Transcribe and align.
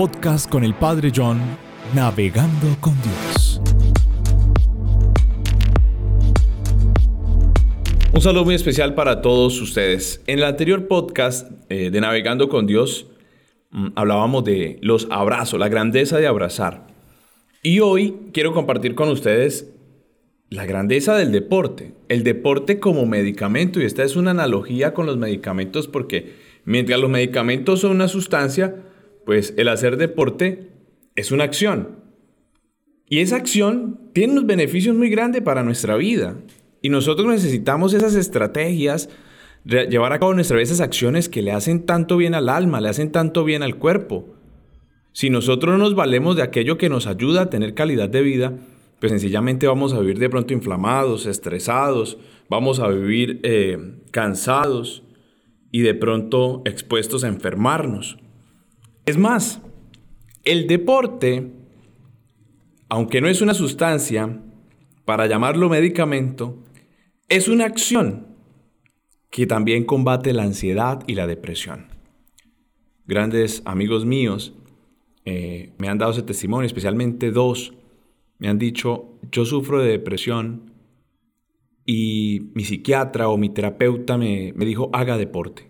podcast 0.00 0.50
con 0.50 0.64
el 0.64 0.72
Padre 0.72 1.12
John, 1.14 1.38
Navegando 1.94 2.74
con 2.80 2.94
Dios. 3.02 3.60
Un 8.10 8.20
saludo 8.22 8.46
muy 8.46 8.54
especial 8.54 8.94
para 8.94 9.20
todos 9.20 9.60
ustedes. 9.60 10.22
En 10.26 10.38
el 10.38 10.46
anterior 10.46 10.88
podcast 10.88 11.52
eh, 11.68 11.90
de 11.90 12.00
Navegando 12.00 12.48
con 12.48 12.66
Dios 12.66 13.08
mm, 13.72 13.88
hablábamos 13.94 14.42
de 14.44 14.78
los 14.80 15.06
abrazos, 15.10 15.60
la 15.60 15.68
grandeza 15.68 16.16
de 16.16 16.26
abrazar. 16.26 16.86
Y 17.62 17.80
hoy 17.80 18.16
quiero 18.32 18.54
compartir 18.54 18.94
con 18.94 19.10
ustedes 19.10 19.70
la 20.48 20.64
grandeza 20.64 21.14
del 21.14 21.30
deporte, 21.30 21.92
el 22.08 22.24
deporte 22.24 22.80
como 22.80 23.04
medicamento, 23.04 23.82
y 23.82 23.84
esta 23.84 24.02
es 24.02 24.16
una 24.16 24.30
analogía 24.30 24.94
con 24.94 25.04
los 25.04 25.18
medicamentos 25.18 25.88
porque 25.88 26.36
mientras 26.64 26.98
los 26.98 27.10
medicamentos 27.10 27.80
son 27.80 27.90
una 27.90 28.08
sustancia, 28.08 28.76
pues 29.24 29.54
el 29.56 29.68
hacer 29.68 29.96
deporte 29.96 30.70
es 31.16 31.32
una 31.32 31.44
acción. 31.44 32.00
Y 33.08 33.18
esa 33.18 33.36
acción 33.36 34.10
tiene 34.12 34.34
unos 34.34 34.46
beneficios 34.46 34.96
muy 34.96 35.10
grandes 35.10 35.42
para 35.42 35.62
nuestra 35.62 35.96
vida. 35.96 36.36
Y 36.80 36.88
nosotros 36.88 37.26
necesitamos 37.28 37.92
esas 37.92 38.14
estrategias, 38.14 39.08
llevar 39.64 40.12
a 40.12 40.18
cabo 40.18 40.32
nuestras 40.32 40.62
esas 40.62 40.80
acciones 40.80 41.28
que 41.28 41.42
le 41.42 41.52
hacen 41.52 41.84
tanto 41.84 42.16
bien 42.16 42.34
al 42.34 42.48
alma, 42.48 42.80
le 42.80 42.88
hacen 42.88 43.12
tanto 43.12 43.44
bien 43.44 43.62
al 43.62 43.76
cuerpo. 43.76 44.36
Si 45.12 45.28
nosotros 45.28 45.72
no 45.72 45.84
nos 45.84 45.94
valemos 45.94 46.36
de 46.36 46.42
aquello 46.42 46.78
que 46.78 46.88
nos 46.88 47.06
ayuda 47.06 47.42
a 47.42 47.50
tener 47.50 47.74
calidad 47.74 48.08
de 48.08 48.22
vida, 48.22 48.54
pues 49.00 49.10
sencillamente 49.10 49.66
vamos 49.66 49.92
a 49.92 50.00
vivir 50.00 50.18
de 50.18 50.30
pronto 50.30 50.54
inflamados, 50.54 51.26
estresados, 51.26 52.18
vamos 52.48 52.80
a 52.80 52.88
vivir 52.88 53.40
eh, 53.42 53.96
cansados 54.12 55.02
y 55.72 55.80
de 55.80 55.94
pronto 55.94 56.62
expuestos 56.64 57.24
a 57.24 57.28
enfermarnos. 57.28 58.18
Es 59.10 59.18
más, 59.18 59.60
el 60.44 60.68
deporte, 60.68 61.50
aunque 62.88 63.20
no 63.20 63.26
es 63.26 63.42
una 63.42 63.54
sustancia, 63.54 64.40
para 65.04 65.26
llamarlo 65.26 65.68
medicamento, 65.68 66.62
es 67.28 67.48
una 67.48 67.64
acción 67.64 68.28
que 69.28 69.48
también 69.48 69.82
combate 69.82 70.32
la 70.32 70.44
ansiedad 70.44 71.02
y 71.08 71.16
la 71.16 71.26
depresión. 71.26 71.88
Grandes 73.04 73.62
amigos 73.64 74.06
míos 74.06 74.54
eh, 75.24 75.72
me 75.78 75.88
han 75.88 75.98
dado 75.98 76.12
ese 76.12 76.22
testimonio, 76.22 76.66
especialmente 76.66 77.32
dos, 77.32 77.74
me 78.38 78.46
han 78.46 78.58
dicho, 78.58 79.18
yo 79.32 79.44
sufro 79.44 79.80
de 79.82 79.90
depresión 79.90 80.70
y 81.84 82.52
mi 82.54 82.62
psiquiatra 82.62 83.28
o 83.28 83.36
mi 83.36 83.48
terapeuta 83.48 84.16
me, 84.16 84.52
me 84.54 84.64
dijo, 84.64 84.88
haga 84.92 85.18
deporte. 85.18 85.68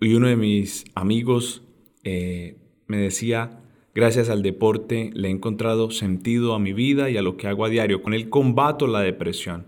Y 0.00 0.14
uno 0.14 0.28
de 0.28 0.36
mis 0.36 0.86
amigos 0.94 1.64
eh, 2.04 2.56
me 2.86 2.96
decía, 2.98 3.60
gracias 3.94 4.28
al 4.28 4.42
deporte 4.42 5.10
le 5.14 5.28
he 5.28 5.30
encontrado 5.30 5.90
sentido 5.90 6.54
a 6.54 6.58
mi 6.58 6.72
vida 6.72 7.10
y 7.10 7.16
a 7.16 7.22
lo 7.22 7.36
que 7.36 7.46
hago 7.46 7.64
a 7.64 7.68
diario. 7.68 8.02
Con 8.02 8.14
él 8.14 8.28
combato 8.28 8.86
la 8.86 9.00
depresión, 9.00 9.66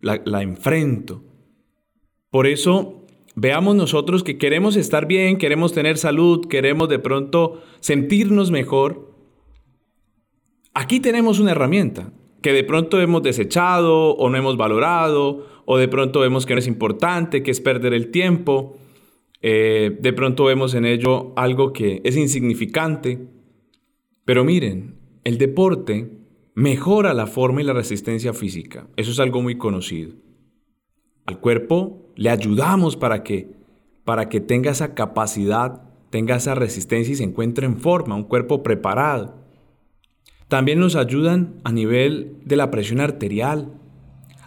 la, 0.00 0.20
la 0.24 0.42
enfrento. 0.42 1.22
Por 2.30 2.46
eso 2.46 3.06
veamos 3.34 3.76
nosotros 3.76 4.22
que 4.22 4.38
queremos 4.38 4.76
estar 4.76 5.06
bien, 5.06 5.38
queremos 5.38 5.72
tener 5.72 5.98
salud, 5.98 6.46
queremos 6.46 6.88
de 6.88 6.98
pronto 6.98 7.62
sentirnos 7.80 8.50
mejor. 8.50 9.14
Aquí 10.74 11.00
tenemos 11.00 11.38
una 11.38 11.52
herramienta 11.52 12.12
que 12.44 12.52
de 12.52 12.62
pronto 12.62 13.00
hemos 13.00 13.22
desechado 13.22 14.10
o 14.16 14.28
no 14.28 14.36
hemos 14.36 14.58
valorado 14.58 15.46
o 15.64 15.78
de 15.78 15.88
pronto 15.88 16.20
vemos 16.20 16.44
que 16.44 16.52
no 16.52 16.58
es 16.58 16.66
importante, 16.66 17.42
que 17.42 17.50
es 17.50 17.60
perder 17.60 17.94
el 17.94 18.10
tiempo. 18.10 18.76
Eh, 19.46 19.98
de 20.00 20.12
pronto 20.14 20.44
vemos 20.44 20.72
en 20.72 20.86
ello 20.86 21.34
algo 21.36 21.74
que 21.74 22.00
es 22.02 22.16
insignificante. 22.16 23.28
Pero 24.24 24.42
miren, 24.42 24.96
el 25.22 25.36
deporte 25.36 26.16
mejora 26.54 27.12
la 27.12 27.26
forma 27.26 27.60
y 27.60 27.64
la 27.64 27.74
resistencia 27.74 28.32
física. 28.32 28.88
Eso 28.96 29.10
es 29.10 29.20
algo 29.20 29.42
muy 29.42 29.58
conocido. 29.58 30.14
Al 31.26 31.40
cuerpo 31.40 32.10
le 32.16 32.30
ayudamos 32.30 32.96
para 32.96 33.22
que, 33.22 33.50
para 34.06 34.30
que 34.30 34.40
tenga 34.40 34.70
esa 34.70 34.94
capacidad, 34.94 35.90
tenga 36.08 36.36
esa 36.36 36.54
resistencia 36.54 37.12
y 37.12 37.16
se 37.16 37.24
encuentre 37.24 37.66
en 37.66 37.76
forma, 37.76 38.16
un 38.16 38.24
cuerpo 38.24 38.62
preparado. 38.62 39.44
También 40.48 40.78
nos 40.78 40.96
ayudan 40.96 41.60
a 41.64 41.72
nivel 41.72 42.38
de 42.46 42.56
la 42.56 42.70
presión 42.70 42.98
arterial. 42.98 43.74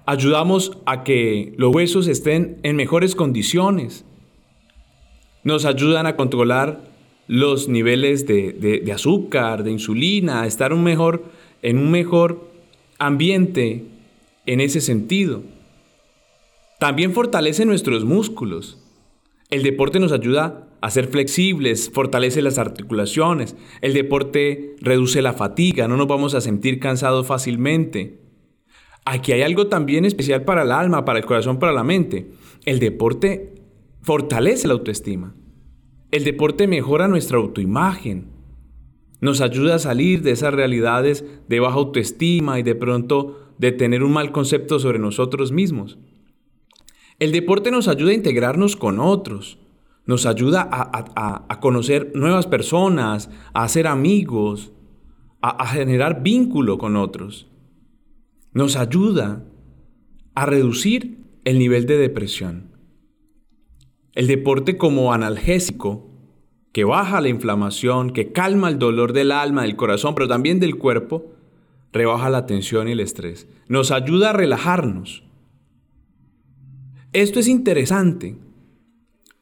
Ayudamos 0.08 0.80
a 0.88 1.04
que 1.04 1.54
los 1.56 1.76
huesos 1.76 2.08
estén 2.08 2.60
en 2.64 2.76
mejores 2.76 3.14
condiciones 3.14 4.07
nos 5.48 5.64
ayudan 5.64 6.06
a 6.08 6.18
controlar 6.18 6.82
los 7.26 7.70
niveles 7.70 8.28
de, 8.28 8.92
azúcar, 8.94 9.64
de 9.64 9.72
insulina, 9.72 10.42
a 10.42 10.46
estar 10.46 10.74
un 10.74 10.84
mejor, 10.84 11.24
en 11.62 11.78
un 11.78 11.90
mejor 11.90 12.52
ambiente 13.00 13.86
en 14.46 14.60
ese 14.60 14.82
sentido. 14.82 15.44
También 16.80 17.14
fortalece 17.14 17.64
nuestros 17.64 18.04
músculos. 18.04 18.78
El 19.50 19.64
deporte 19.64 20.02
nos 20.02 20.12
ayuda 20.12 20.68
a 20.82 20.90
ser 20.90 21.08
flexibles, 21.08 21.92
fortalece 21.94 22.42
las 22.42 22.58
articulaciones. 22.58 23.56
El 23.80 23.94
deporte 23.94 24.76
reduce 24.82 25.22
la 25.22 25.32
fatiga, 25.32 25.88
no 25.88 25.96
nos 25.96 26.08
vamos 26.08 26.36
a 26.36 26.42
sentir 26.42 26.82
cansados 26.82 27.26
fácilmente. 27.26 28.20
Aquí 29.06 29.32
hay 29.32 29.44
algo 29.44 29.68
también 29.68 30.04
especial 30.04 30.44
para 30.44 30.64
el 30.64 30.74
alma, 30.74 31.06
para 31.06 31.20
el 31.20 31.26
corazón, 31.26 31.58
para 31.58 31.72
la 31.72 31.86
mente. 31.86 32.28
El 32.66 32.80
deporte 32.80 33.57
fortalece 34.02 34.68
la 34.68 34.74
autoestima. 34.74 35.36
El 36.12 36.24
deporte 36.24 36.68
mejora 36.68 37.08
nuestra 37.08 37.38
autoimagen. 37.38 38.32
Nos 39.20 39.42
ayuda 39.42 39.76
a 39.76 39.80
salir 39.80 40.22
de 40.22 40.32
esas 40.32 40.54
realidades 40.54 41.26
de 41.50 41.60
baja 41.60 41.76
autoestima 41.76 42.60
y 42.60 42.64
de 42.64 42.76
pronto 42.76 43.54
de 43.58 43.72
tener 43.72 44.04
un 44.04 44.14
mal 44.14 44.32
concepto 44.32 44.80
sobre 44.80 45.00
nosotros 45.00 45.52
mismos. 45.52 45.98
El 47.20 47.32
deporte 47.32 47.72
nos 47.72 47.88
ayuda 47.88 48.12
a 48.12 48.16
integrarnos 48.16 48.76
con 48.76 49.00
otros, 49.00 49.58
nos 50.06 50.26
ayuda 50.26 50.70
a, 50.72 51.60
conocer 51.60 52.12
nuevas 52.16 52.46
personas, 52.48 53.30
a 53.54 53.64
hacer 53.64 53.88
amigos, 53.88 54.72
a 55.42 55.68
generar 55.68 56.24
vínculo 56.24 56.78
con 56.78 56.96
otros. 56.96 57.48
Nos 58.54 58.76
ayuda 58.76 59.44
a 60.36 60.46
reducir 60.46 61.26
el 61.44 61.60
nivel 61.60 61.86
de 61.88 61.98
depresión. 61.98 62.77
El 64.18 64.26
deporte 64.26 64.78
como 64.78 65.14
analgésico, 65.14 66.10
que 66.72 66.86
baja 66.86 67.22
la 67.22 67.30
inflamación, 67.30 68.10
que 68.10 68.32
calma 68.32 68.68
el 68.68 68.80
dolor 68.80 69.14
del 69.14 69.32
alma, 69.32 69.62
del 69.62 69.76
corazón, 69.76 70.16
pero 70.16 70.28
también 70.28 70.60
del 70.60 70.80
cuerpo, 70.80 71.36
rebaja 71.94 72.32
la 72.32 72.48
tensión 72.48 72.88
y 72.88 72.94
el 72.94 73.00
estrés. 73.00 73.48
Nos 73.68 73.92
ayuda 73.92 74.32
a 74.32 74.34
relajarnos. 74.34 75.24
Esto 77.14 77.40
es 77.40 77.48
interesante, 77.48 78.36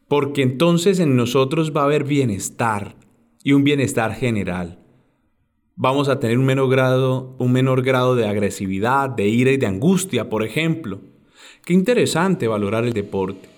porque 0.09 0.41
entonces 0.41 0.99
en 0.99 1.15
nosotros 1.15 1.71
va 1.73 1.83
a 1.83 1.85
haber 1.85 2.03
bienestar 2.03 2.97
y 3.45 3.53
un 3.53 3.63
bienestar 3.63 4.13
general. 4.13 4.79
Vamos 5.77 6.09
a 6.09 6.19
tener 6.19 6.37
un 6.37 6.45
menor 6.45 6.69
grado, 6.69 7.37
un 7.39 7.53
menor 7.53 7.81
grado 7.81 8.17
de 8.17 8.27
agresividad, 8.27 9.09
de 9.09 9.29
ira 9.29 9.51
y 9.51 9.57
de 9.57 9.67
angustia, 9.67 10.29
por 10.29 10.43
ejemplo. 10.43 10.99
Qué 11.63 11.71
interesante 11.71 12.49
valorar 12.49 12.83
el 12.83 12.91
deporte. 12.91 13.54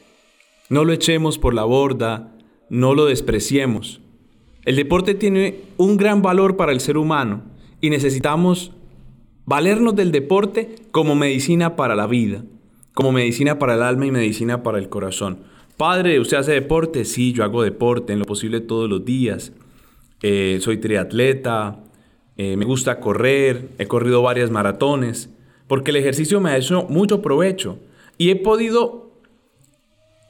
No 0.69 0.83
lo 0.83 0.93
echemos 0.93 1.37
por 1.37 1.53
la 1.53 1.63
borda, 1.63 2.35
no 2.69 2.93
lo 2.93 3.05
despreciemos. 3.05 4.01
El 4.65 4.75
deporte 4.75 5.15
tiene 5.15 5.61
un 5.77 5.95
gran 5.95 6.21
valor 6.21 6.57
para 6.57 6.73
el 6.73 6.81
ser 6.81 6.97
humano 6.97 7.43
y 7.79 7.89
necesitamos 7.89 8.73
valernos 9.45 9.95
del 9.95 10.11
deporte 10.11 10.75
como 10.91 11.15
medicina 11.15 11.77
para 11.77 11.95
la 11.95 12.05
vida, 12.05 12.43
como 12.93 13.13
medicina 13.13 13.59
para 13.59 13.75
el 13.75 13.81
alma 13.81 14.05
y 14.07 14.11
medicina 14.11 14.61
para 14.63 14.77
el 14.77 14.89
corazón. 14.89 15.39
Padre, 15.77 16.19
¿usted 16.19 16.37
hace 16.37 16.51
deporte? 16.51 17.05
Sí, 17.05 17.31
yo 17.31 17.45
hago 17.45 17.63
deporte 17.63 18.11
en 18.11 18.19
lo 18.19 18.25
posible 18.25 18.59
todos 18.59 18.89
los 18.89 19.05
días. 19.05 19.53
Eh, 20.21 20.57
soy 20.59 20.77
triatleta, 20.77 21.83
eh, 22.35 22.57
me 22.57 22.65
gusta 22.65 22.99
correr, 22.99 23.69
he 23.77 23.85
corrido 23.85 24.21
varias 24.21 24.51
maratones, 24.51 25.29
porque 25.67 25.91
el 25.91 25.97
ejercicio 25.97 26.41
me 26.41 26.49
ha 26.49 26.57
hecho 26.57 26.85
mucho 26.89 27.21
provecho 27.21 27.79
y 28.17 28.31
he 28.31 28.35
podido 28.35 29.06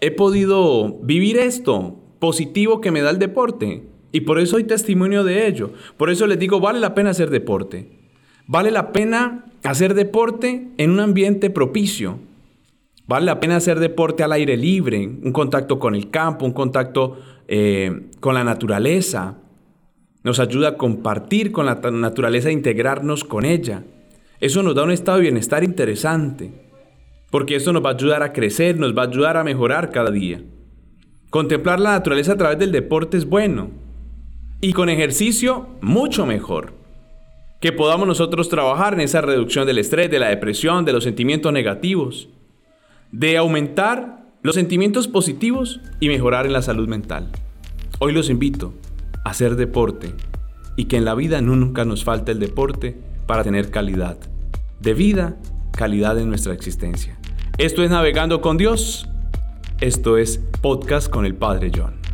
he 0.01 0.11
podido 0.11 0.99
vivir 1.01 1.37
esto 1.37 1.97
positivo 2.19 2.81
que 2.81 2.91
me 2.91 3.01
da 3.01 3.09
el 3.09 3.19
deporte. 3.19 3.83
Y 4.11 4.21
por 4.21 4.39
eso 4.39 4.57
hay 4.57 4.63
testimonio 4.63 5.23
de 5.23 5.47
ello. 5.47 5.71
Por 5.97 6.09
eso 6.09 6.27
les 6.27 6.39
digo, 6.39 6.59
vale 6.59 6.79
la 6.79 6.93
pena 6.95 7.11
hacer 7.11 7.29
deporte. 7.29 7.89
Vale 8.47 8.71
la 8.71 8.91
pena 8.93 9.45
hacer 9.63 9.93
deporte 9.93 10.69
en 10.77 10.91
un 10.91 10.99
ambiente 10.99 11.49
propicio. 11.49 12.19
Vale 13.05 13.25
la 13.25 13.39
pena 13.39 13.57
hacer 13.57 13.79
deporte 13.79 14.23
al 14.23 14.33
aire 14.33 14.57
libre, 14.57 15.07
un 15.07 15.31
contacto 15.31 15.79
con 15.79 15.95
el 15.95 16.09
campo, 16.09 16.45
un 16.45 16.53
contacto 16.53 17.17
eh, 17.47 18.09
con 18.19 18.33
la 18.33 18.43
naturaleza. 18.43 19.37
Nos 20.23 20.39
ayuda 20.39 20.69
a 20.69 20.77
compartir 20.77 21.51
con 21.51 21.65
la 21.65 21.75
naturaleza 21.75 22.49
e 22.49 22.53
integrarnos 22.53 23.23
con 23.23 23.45
ella. 23.45 23.83
Eso 24.39 24.61
nos 24.61 24.75
da 24.75 24.83
un 24.83 24.91
estado 24.91 25.17
de 25.17 25.23
bienestar 25.23 25.63
interesante 25.63 26.66
porque 27.29 27.55
esto 27.55 27.73
nos 27.73 27.83
va 27.83 27.91
a 27.91 27.93
ayudar 27.93 28.23
a 28.23 28.33
crecer, 28.33 28.77
nos 28.77 28.95
va 28.97 29.03
a 29.03 29.07
ayudar 29.07 29.37
a 29.37 29.43
mejorar 29.43 29.91
cada 29.91 30.11
día. 30.11 30.41
Contemplar 31.29 31.79
la 31.79 31.91
naturaleza 31.91 32.33
a 32.33 32.37
través 32.37 32.57
del 32.57 32.71
deporte 32.71 33.17
es 33.17 33.25
bueno. 33.25 33.69
Y 34.61 34.73
con 34.73 34.89
ejercicio, 34.89 35.67
mucho 35.81 36.25
mejor. 36.25 36.73
Que 37.59 37.71
podamos 37.71 38.07
nosotros 38.07 38.49
trabajar 38.49 38.93
en 38.93 39.01
esa 39.01 39.21
reducción 39.21 39.67
del 39.67 39.79
estrés, 39.79 40.09
de 40.09 40.19
la 40.19 40.29
depresión, 40.29 40.85
de 40.85 40.93
los 40.93 41.03
sentimientos 41.03 41.51
negativos. 41.51 42.29
De 43.11 43.37
aumentar 43.37 44.25
los 44.41 44.55
sentimientos 44.55 45.07
positivos 45.07 45.81
y 45.99 46.07
mejorar 46.07 46.45
en 46.45 46.53
la 46.53 46.61
salud 46.61 46.87
mental. 46.87 47.29
Hoy 47.99 48.13
los 48.13 48.29
invito 48.29 48.73
a 49.25 49.31
hacer 49.31 49.55
deporte 49.55 50.13
y 50.77 50.85
que 50.85 50.97
en 50.97 51.05
la 51.05 51.15
vida 51.15 51.41
nunca 51.41 51.83
nos 51.83 52.03
falte 52.03 52.31
el 52.31 52.39
deporte 52.39 52.95
para 53.25 53.43
tener 53.43 53.71
calidad 53.71 54.17
de 54.79 54.93
vida, 54.93 55.35
calidad 55.77 56.19
en 56.19 56.27
nuestra 56.27 56.53
existencia. 56.53 57.17
Esto 57.57 57.83
es 57.83 57.91
Navegando 57.91 58.41
con 58.41 58.57
Dios. 58.57 59.07
Esto 59.79 60.17
es 60.17 60.39
Podcast 60.61 61.07
con 61.09 61.25
el 61.25 61.35
Padre 61.35 61.71
John. 61.73 62.06